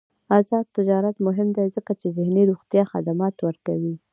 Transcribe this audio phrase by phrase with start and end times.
[0.37, 3.95] آزاد تجارت مهم دی ځکه چې ذهني روغتیا خدمات ورکوي.